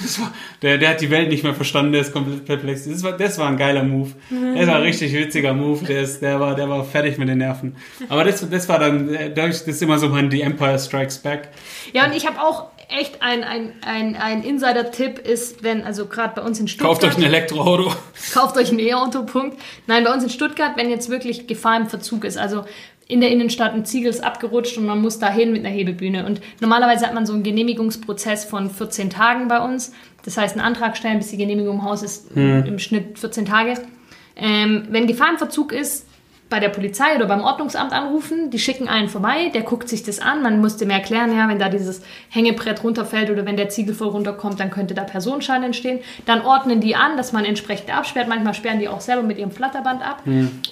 [0.00, 2.88] Das war, der, der hat die Welt nicht mehr verstanden, der ist komplett perplex.
[2.88, 4.10] Das war, das war ein geiler Move.
[4.56, 5.84] Das war ein richtig witziger Move.
[5.84, 7.76] Der, ist, der, war, der war fertig mit den Nerven.
[8.08, 11.50] Aber das, das war dann, äh, das ist immer so mein The Empire Strikes Back.
[11.92, 16.34] Ja, und ich habe auch echt ein, ein, ein, ein Insider-Tipp ist, wenn, also gerade
[16.34, 17.00] bei uns in Stuttgart.
[17.00, 17.92] Kauft euch ein Elektroauto.
[18.32, 19.58] Kauft euch ein E-Auto, Punkt.
[19.86, 22.64] Nein, bei uns in Stuttgart, wenn jetzt wirklich Gefahr im Verzug ist, also
[23.08, 26.26] in der Innenstadt ein Ziegel ist abgerutscht und man muss dahin mit einer Hebebühne.
[26.26, 29.92] Und normalerweise hat man so einen Genehmigungsprozess von 14 Tagen bei uns.
[30.24, 33.74] Das heißt, einen Antrag stellen, bis die Genehmigung im Haus ist, im Schnitt 14 Tage.
[34.34, 36.05] Ähm, wenn Gefahr im Verzug ist,
[36.48, 40.20] bei der Polizei oder beim Ordnungsamt anrufen, die schicken einen vorbei, der guckt sich das
[40.20, 43.94] an, man musste mir erklären, ja, wenn da dieses Hängebrett runterfällt oder wenn der Ziegel
[43.94, 46.00] voll runterkommt, dann könnte da Personenschaden entstehen.
[46.24, 49.50] Dann ordnen die an, dass man entsprechend absperrt, manchmal sperren die auch selber mit ihrem
[49.50, 50.22] Flatterband ab.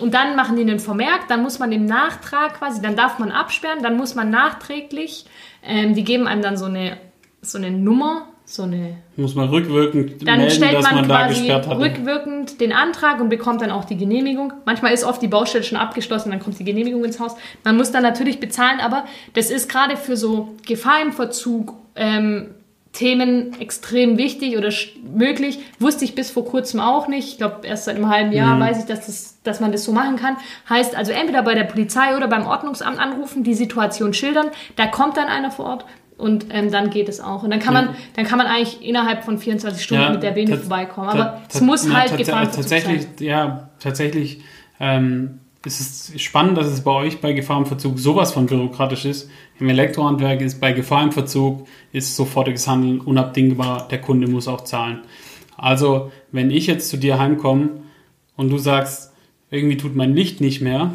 [0.01, 3.33] Und dann machen die einen Vermerk, dann muss man im Nachtrag quasi, dann darf man
[3.33, 5.27] absperren, dann muss man nachträglich,
[5.65, 6.99] ähm, die geben einem dann so eine,
[7.43, 11.27] so eine Nummer, so eine Muss man rückwirkend dann melden, stellt dass man, man, da
[11.29, 11.81] gesperrt hatte.
[11.81, 14.53] rückwirkend den Antrag und bekommt dann auch die Genehmigung.
[14.67, 17.37] Manchmal ist oft die Baustelle schon abgeschlossen, dann kommt die Genehmigung ins Haus.
[17.65, 22.49] Man muss dann natürlich bezahlen, aber das ist gerade für so Gefahr im Verzug ähm,
[22.93, 24.71] Themen extrem wichtig oder
[25.13, 25.59] möglich.
[25.81, 27.29] Wusste ich bis vor kurzem auch nicht.
[27.29, 28.37] Ich glaube, erst seit einem halben Mhm.
[28.37, 30.37] Jahr weiß ich, dass, das, dass man das so machen kann.
[30.69, 34.47] Heißt also entweder bei der Polizei oder beim Ordnungsamt anrufen, die Situation schildern.
[34.77, 35.85] Da kommt dann einer vor Ort.
[36.17, 37.43] Und ähm, dann geht es auch.
[37.43, 37.83] Und dann kann, Ja.
[37.83, 41.09] man, dann kann man eigentlich innerhalb von 24 Stunden mit der Bene vorbeikommen.
[41.09, 43.11] Aber es muss na, halt Gefahrenverzug tatsächlich, sein.
[43.19, 44.41] Ja, tatsächlich
[44.79, 45.81] ähm, ist
[46.15, 49.29] es spannend, dass es bei euch bei Gefahr im Verzug sowas von bürokratisch ist.
[49.59, 53.89] Im Elektrohandwerk ist bei Gefahr im Verzug ist sofortiges Handeln unabdingbar.
[53.89, 55.01] Der Kunde muss auch zahlen.
[55.57, 57.71] Also, wenn ich jetzt zu dir heimkomme
[58.37, 59.13] und du sagst,
[59.51, 60.93] irgendwie tut mein Licht nicht mehr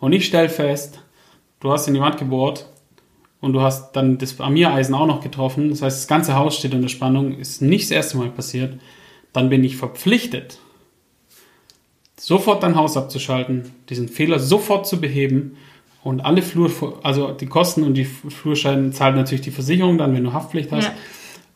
[0.00, 1.00] und ich stelle fest,
[1.60, 2.66] du hast in die Wand gebohrt
[3.44, 6.74] und du hast dann das Amireisen auch noch getroffen, das heißt, das ganze Haus steht
[6.74, 8.78] unter Spannung, ist nicht das erste Mal passiert,
[9.32, 10.58] dann bin ich verpflichtet,
[12.18, 15.56] sofort dein Haus abzuschalten, diesen Fehler sofort zu beheben
[16.02, 16.70] und alle Flur,
[17.02, 20.84] also die Kosten und die Flurscheiden zahlt natürlich die Versicherung dann, wenn du Haftpflicht hast.
[20.84, 20.94] Ja.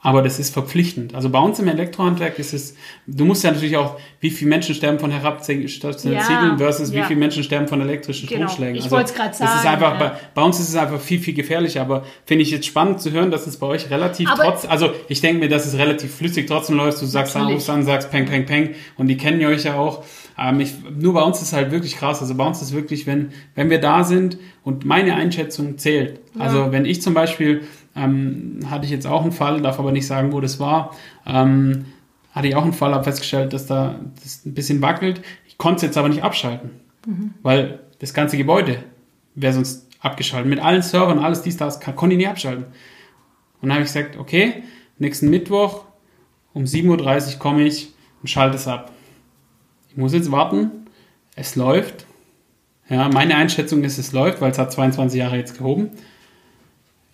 [0.00, 1.14] Aber das ist verpflichtend.
[1.14, 2.76] Also bei uns im Elektrohandwerk ist es,
[3.08, 5.68] du musst ja natürlich auch, wie viele Menschen sterben von herabsegeln
[6.04, 7.04] Ja, versus wie ja.
[7.04, 8.42] viele Menschen sterben von elektrischen Genau.
[8.46, 8.76] Stromschlägen.
[8.76, 9.98] Ich also, grad Das ist sagen, einfach, ja.
[10.08, 13.10] bei, bei uns ist es einfach viel, viel gefährlicher, aber finde ich jetzt spannend zu
[13.10, 16.14] hören, dass es bei euch relativ Aber- trotz, also ich denke mir, dass es relativ
[16.14, 17.56] flüssig trotzdem läuft, du sagst, Natürlich.
[17.56, 20.04] rufst an, sagst peng, peng, peng und die kennen ja euch ja auch.
[20.38, 22.20] Ähm, ich, nur bei uns ist halt wirklich krass.
[22.20, 26.20] Also bei uns ist wirklich, wenn, wenn wir da sind und meine Einschätzung zählt.
[26.38, 27.62] Also wenn ich zum Beispiel,
[27.98, 30.94] ähm, hatte ich jetzt auch einen Fall, darf aber nicht sagen, wo das war,
[31.26, 31.86] ähm,
[32.32, 35.22] hatte ich auch einen Fall, habe festgestellt, dass da das ein bisschen wackelt.
[35.46, 36.70] Ich konnte es jetzt aber nicht abschalten,
[37.42, 38.84] weil das ganze Gebäude
[39.34, 40.48] wäre sonst abgeschaltet.
[40.48, 42.64] Mit allen Servern, alles dies, das, kann, konnte ich nicht abschalten.
[43.60, 44.62] Und dann habe ich gesagt, okay,
[44.98, 45.84] nächsten Mittwoch
[46.52, 48.92] um 7.30 Uhr komme ich und schalte es ab.
[49.88, 50.70] Ich muss jetzt warten,
[51.34, 52.06] es läuft.
[52.88, 55.90] Ja, meine Einschätzung ist, es läuft, weil es hat 22 Jahre jetzt gehoben.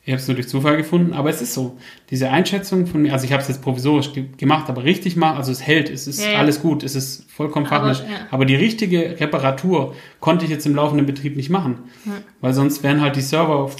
[0.07, 1.79] Ich habe es nur durch Zufall gefunden, aber es ist so.
[2.11, 5.35] Diese Einschätzung von mir, also ich habe es jetzt provisorisch ge gemacht, aber richtig mal,
[5.35, 6.39] also es hält, es ist Ja, ja.
[6.41, 8.11] alles gut, es ist vollkommen Aber, fachlich.
[8.11, 8.27] ja.
[8.31, 11.79] Aber die richtige Reparatur konnte ich jetzt im laufenden Betrieb nicht machen,
[12.43, 13.71] weil sonst wären halt die Server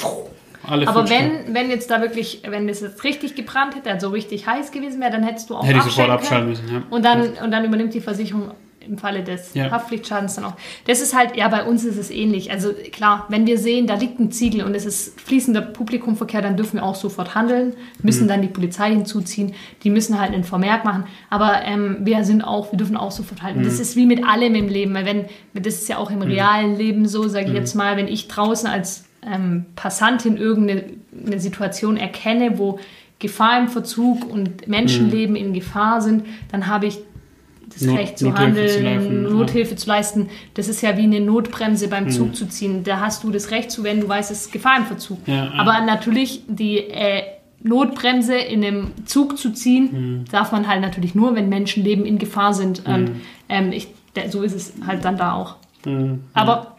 [0.67, 4.47] alle Aber wenn, wenn jetzt da wirklich, wenn das jetzt richtig gebrannt hätte, also richtig
[4.47, 6.65] heiß gewesen wäre, dann hättest du auch hätte ich sofort abschalten können.
[6.71, 6.75] müssen.
[6.75, 6.83] Ja.
[6.89, 8.51] Und dann, und dann übernimmt die Versicherung
[8.87, 9.71] im Falle des Ja.
[9.71, 10.55] Haftpflichtschadens dann auch.
[10.87, 12.51] Das ist halt, ja, bei uns ist es ähnlich.
[12.51, 16.57] Also klar, wenn wir sehen, da liegt ein Ziegel und es ist fließender Publikumverkehr, dann
[16.57, 20.85] dürfen wir auch sofort handeln, müssen dann die Polizei hinzuziehen, die müssen halt einen Vermerk
[20.85, 21.05] machen.
[21.31, 23.63] Aber ähm, wir sind auch, wir dürfen auch sofort halten.
[23.63, 26.77] Das ist wie mit allem im Leben, weil wenn, das ist ja auch im realen
[26.77, 30.85] Leben so, sage ich jetzt mal, wenn ich draußen als ähm, Passantin irgendeine
[31.27, 32.79] eine Situation erkenne, wo
[33.19, 36.99] Gefahr im Verzug und Menschenleben in Gefahr sind, dann habe ich
[37.75, 39.31] das Not- Recht zu Nothilfe handeln, zu leisten, ja.
[39.31, 40.29] Nothilfe zu leisten.
[40.55, 41.91] Das ist ja wie eine Notbremse Mhm.
[41.91, 42.85] beim Zug zu ziehen.
[42.85, 45.19] Da hast du das Recht zu, wenn du weißt, es ist Gefahr im Verzug.
[45.27, 45.51] Ja.
[45.57, 47.23] Aber natürlich die äh,
[47.63, 50.25] Notbremse in einem Zug zu ziehen, Mhm.
[50.31, 52.87] darf man halt natürlich nur, wenn Menschenleben in Gefahr sind.
[52.87, 53.13] Und
[53.49, 53.89] ähm, ich,
[54.31, 55.57] so ist es halt dann da auch.
[55.87, 56.21] Mhm.
[56.35, 56.74] Aber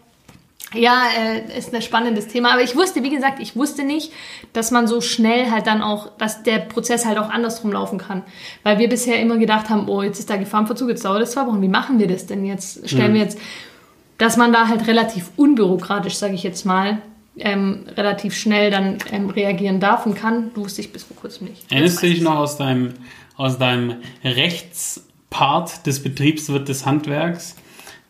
[0.77, 2.53] ja, äh, ist ein spannendes Thema.
[2.53, 4.11] Aber ich wusste, wie gesagt, ich wusste nicht,
[4.53, 8.23] dass man so schnell halt dann auch, dass der Prozess halt auch andersrum laufen kann.
[8.63, 11.45] Weil wir bisher immer gedacht haben, oh, jetzt ist da Gefahrenverzug, jetzt dauert das zwei
[11.47, 11.61] Wochen.
[11.61, 12.89] Wie machen wir das denn jetzt?
[12.89, 13.39] Stellen wir jetzt,
[14.17, 17.01] dass man da halt relativ unbürokratisch, sage ich jetzt mal,
[17.37, 21.69] ähm, relativ schnell dann ähm, reagieren darf und kann, wusste ich bis vor kurzem nicht.
[21.71, 22.93] Erinnerst du dich noch aus deinem,
[23.35, 27.55] aus deinem Rechtspart des Betriebswirt des Handwerks,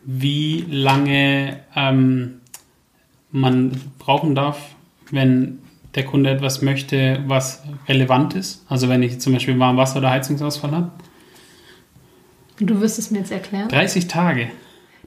[0.04, 2.40] wie lange ähm,
[3.36, 4.58] man brauchen darf,
[5.10, 5.60] wenn
[5.94, 8.64] der Kunde etwas möchte, was relevant ist?
[8.68, 10.90] Also wenn ich zum Beispiel Warmwasser- oder Heizungsausfall habe?
[12.58, 13.68] Du wirst es mir jetzt erklären.
[13.68, 14.50] 30 Tage.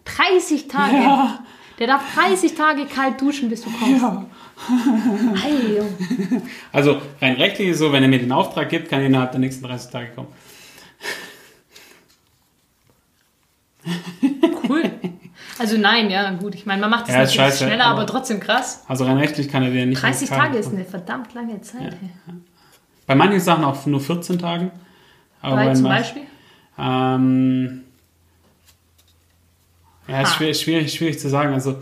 [0.05, 0.95] 30 Tage.
[0.95, 1.43] Ja.
[1.79, 4.01] Der darf 30 Tage kalt duschen, bis du kommst.
[4.01, 4.25] Ja.
[6.71, 9.31] Also rein rechtlich ist es so, wenn er mir den Auftrag gibt, kann er innerhalb
[9.31, 10.27] der nächsten 30 Tage kommen.
[14.67, 14.91] Cool.
[15.69, 16.55] Also nein, ja, gut.
[16.55, 18.83] Ich meine, man macht das Ja, natürlich scheiße, schneller, aber, aber- trotzdem krass.
[18.87, 21.61] Also rein rechtlich kann er dir nicht 30 ins Kader Tage ist eine verdammt lange
[21.61, 21.95] Zeit.
[21.99, 22.09] hey.
[23.05, 24.71] Bei manchen Sachen auch nur 14 Tagen.
[25.41, 26.21] Aber Weil zum manchen- Beispiel?
[26.79, 27.81] Ähm,
[30.07, 31.53] ja, ist schwierig, schwierig, schwierig zu sagen.
[31.53, 31.75] Also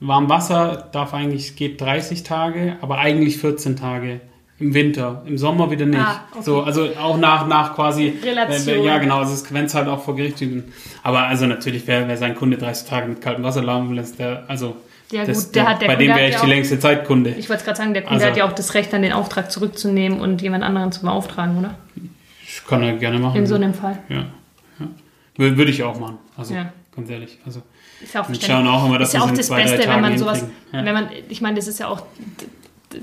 [0.00, 4.20] Warmwasser darf eigentlich, geht 30 Tage, aber eigentlich 14 Tage
[4.58, 5.22] im Winter.
[5.26, 5.98] Im Sommer wieder nicht.
[6.00, 6.42] Ah, okay.
[6.44, 8.14] So, also auch nach, nach quasi.
[8.22, 8.76] Relation.
[8.76, 9.18] wenn- Ja, genau.
[9.18, 10.42] Also wenn es halt auch vor Gericht.
[11.02, 14.44] Aber also natürlich, wer, wer seinen Kunde 30 Tage mit kaltem Wasser laufen lässt, der,
[14.48, 14.76] also
[15.10, 16.78] Ja, das, gut, der hat- der bei Kunde dem wäre ich ja die auch- längste
[16.78, 17.30] Zeitkunde.
[17.30, 19.50] Ich wollte gerade sagen, der Kunde Also- hat ja auch das Recht, dann den Auftrag
[19.50, 21.74] zurückzunehmen und jemand anderen zu beauftragen, oder?
[22.46, 23.36] Ich kann er gerne machen.
[23.38, 23.98] In so einem Fall.
[24.08, 24.26] ja,
[24.78, 24.86] ja.
[25.38, 26.18] Wür- Würde ich auch machen.
[26.36, 26.72] Also Ja.
[26.94, 27.38] ganz ehrlich.
[27.46, 27.62] Also
[28.02, 30.44] Ist ja auch schauen auch immer, dass ist ja auch das Beste, wenn man sowas.
[30.72, 30.84] Ja.
[30.84, 32.02] wenn man, ich meine, das ist ja auch,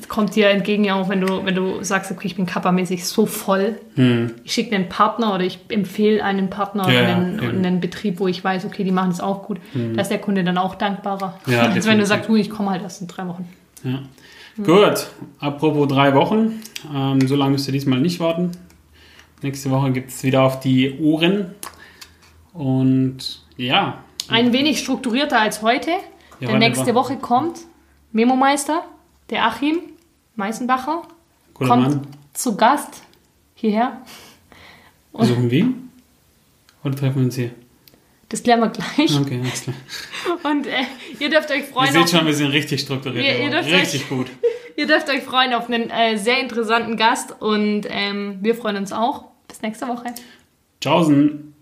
[0.07, 3.25] kommt dir entgegen ja auch, wenn du, wenn du sagst, okay, ich bin kappermäßig so
[3.25, 3.79] voll.
[4.43, 6.93] Ich schicke einen Partner oder ich empfehle einen Partner Hm.
[6.93, 7.65] Ja, oder ja, einen, eben.
[7.65, 9.59] einen Betrieb, wo ich weiß, okay, die machen das auch gut.
[9.73, 11.39] Da ist der Kunde dann auch dankbarer.
[11.47, 13.47] Ja, Als wenn du sagst, du, ich komme halt erst in drei Wochen.
[13.83, 14.01] Ja.
[14.63, 15.07] Gut,
[15.39, 16.61] apropos drei Wochen.
[16.93, 18.51] Ähm, so lange müsst ihr diesmal nicht warten.
[19.41, 21.53] Nächste Woche gibt es wieder auf die Ohren.
[22.53, 25.91] Und ja, Ein wenig strukturierter als heute.
[26.39, 27.59] Ja, Denn nächste Woche kommt
[28.11, 28.83] Memo-Meister,
[29.29, 29.79] der Achim
[30.35, 31.03] Meißenbacher,
[31.53, 32.07] cooler kommt Mann.
[32.33, 33.03] zu Gast
[33.55, 34.01] hierher.
[35.13, 35.67] Besuchen wir?
[36.83, 37.51] Oder treffen wir uns hier?
[38.29, 39.19] Das klären wir gleich.
[39.19, 39.75] Okay, alles klar.
[40.51, 40.83] Und äh,
[41.19, 43.25] ihr dürft euch Ihr freuen seht auf, schon, wir sind richtig strukturiert.
[43.25, 44.27] Ihr- ihr dürft richtig gut.
[44.77, 48.91] ihr dürft euch freuen auf einen äh, sehr interessanten Gast und ähm, wir freuen uns
[48.93, 49.25] auch.
[49.47, 50.13] Bis nächste Woche.
[50.79, 51.53] Tschaußen.